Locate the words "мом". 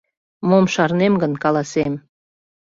0.49-0.65